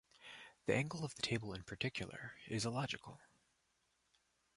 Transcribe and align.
The 0.65 0.73
angle 0.73 1.05
of 1.05 1.13
the 1.13 1.21
table 1.21 1.53
in 1.53 1.61
particular 1.61 2.31
is 2.47 2.65
illogical. 2.65 3.21